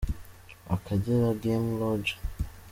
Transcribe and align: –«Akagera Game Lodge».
–«Akagera 0.75 1.39
Game 1.41 1.79
Lodge». 1.79 2.13